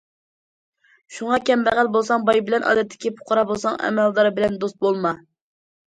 [1.17, 5.19] شۇڭا كەمبەغەل بولساڭ باي بىلەن، ئادەتتىكى پۇقرا بولساڭ ئەمەلدار بىلەن دوست بولما.